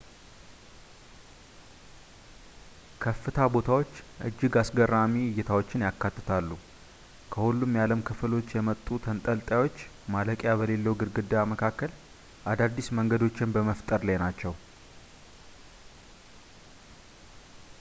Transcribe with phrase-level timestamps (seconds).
[3.03, 3.91] ከፍታ ቦታዎች
[4.27, 6.49] እጅግ አስገራሚ እይታዎችን ያካትታሉ
[7.35, 9.77] ከሁሉም የዓለም ክፍሎች የመጡ ተንጠላጣዮች
[10.15, 11.93] ማለቂያ በሌለው ግድግዳ መካከል
[12.53, 14.55] አዳዲስ መንገዶችን በመፍጠር ላይ ናቸው